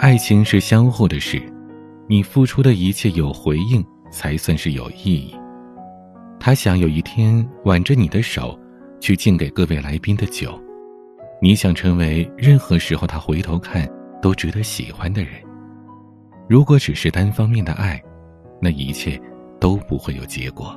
[0.00, 1.38] 爱情是相互的事，
[2.06, 5.36] 你付出的一切有回应才算是有意义。
[6.40, 8.58] 他想有一天挽着你的手，
[8.98, 10.58] 去敬给各位来宾的酒。
[11.42, 13.86] 你想成为任何时候他回头看
[14.22, 15.32] 都值得喜欢的人。
[16.48, 18.02] 如果只是单方面的爱，
[18.58, 19.20] 那一切
[19.60, 20.74] 都不会有结果。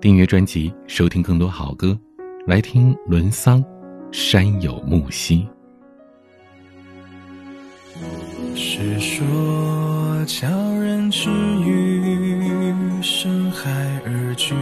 [0.00, 1.96] 订阅专辑，收听更多好歌，
[2.44, 3.62] 来听伦桑
[4.10, 5.42] 《山有木兮》。
[8.60, 9.24] 是说
[10.26, 11.30] 鲛人之
[11.64, 12.02] 语，
[13.00, 13.70] 深海
[14.04, 14.52] 而居，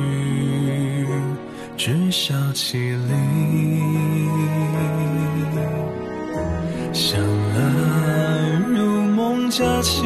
[1.78, 3.08] 知晓其理。
[6.92, 7.18] 想
[7.54, 10.04] 来如梦佳期，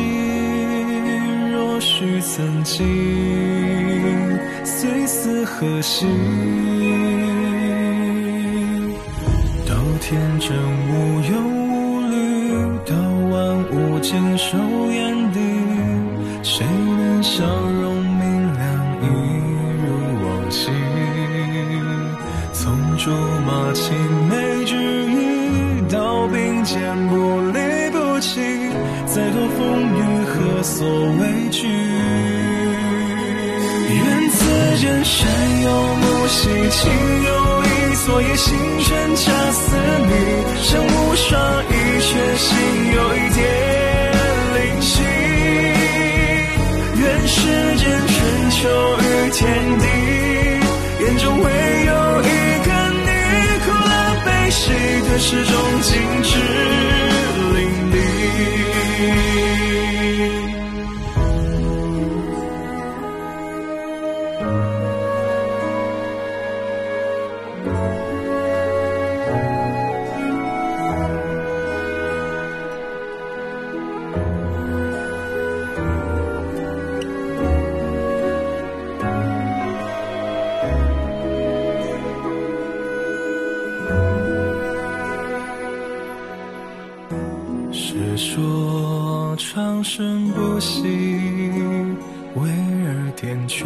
[1.50, 2.86] 若许曾经，
[4.64, 6.06] 虽似何夕？
[9.66, 10.56] 都天真
[10.88, 11.69] 无忧。
[20.50, 20.70] 如往昔？
[22.52, 23.10] 从竹
[23.46, 23.94] 马青
[24.28, 28.40] 梅之意到并肩不离不弃，
[29.06, 29.58] 再多风
[29.96, 30.86] 雨何所
[31.18, 31.68] 畏惧？
[33.88, 34.38] 愿此
[34.78, 35.30] 间山
[35.62, 36.90] 有木兮，情
[37.24, 37.28] 有
[37.62, 39.76] 意，昨夜星辰恰似
[40.06, 40.12] 你，
[40.62, 42.48] 身无双翼，却心
[42.94, 43.69] 有一点。
[54.60, 54.72] 乐悲喜
[55.08, 56.20] 的始终静
[88.20, 89.34] 说。
[89.42, 90.82] 长生不息，
[92.34, 92.50] 巍
[92.84, 93.64] 而点绝，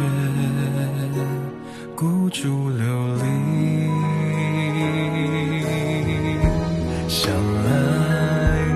[1.95, 3.23] 孤烛流离。
[7.09, 7.29] 向
[7.65, 7.69] 来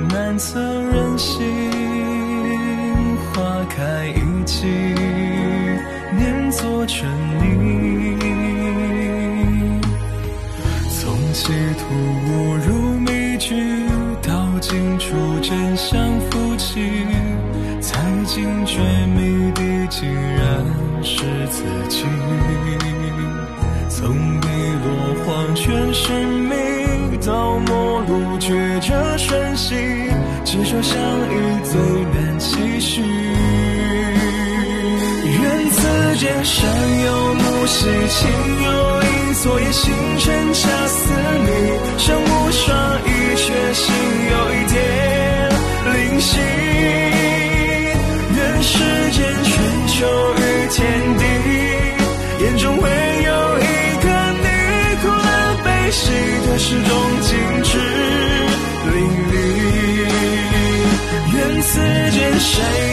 [0.09, 1.39] 难测人心，
[3.33, 4.67] 花开一季，
[6.17, 7.09] 念作春
[7.39, 8.19] 泥。
[10.91, 11.81] 从歧途
[12.27, 12.27] 误
[12.67, 12.67] 入
[12.99, 13.07] 迷
[13.37, 13.55] 局，
[14.59, 16.19] 尽处真相。
[17.81, 18.77] 才惊觉
[19.15, 20.63] 谜底竟然
[21.01, 22.03] 是自己。
[23.89, 24.47] 从碧
[24.83, 24.87] 落
[25.25, 29.75] 黄泉寻觅到陌路抉择瞬息，
[30.45, 31.81] 执手相依最
[32.13, 33.01] 难期许。
[35.31, 36.69] 愿此间山
[37.05, 38.29] 有木兮情
[38.65, 41.11] 有意，昨夜星辰恰似
[41.45, 41.49] 你，
[56.69, 57.79] 始终尽致
[58.91, 58.95] 淋
[59.31, 59.33] 漓。
[61.33, 61.79] 愿此
[62.11, 62.88] 间谁